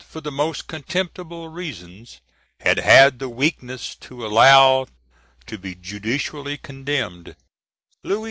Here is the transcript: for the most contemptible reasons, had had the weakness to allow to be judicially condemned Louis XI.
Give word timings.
for 0.03 0.19
the 0.19 0.31
most 0.31 0.65
contemptible 0.65 1.47
reasons, 1.47 2.21
had 2.61 2.79
had 2.79 3.19
the 3.19 3.29
weakness 3.29 3.93
to 3.93 4.25
allow 4.25 4.87
to 5.45 5.59
be 5.59 5.75
judicially 5.75 6.57
condemned 6.57 7.35
Louis 8.03 8.17
XI. 8.17 8.19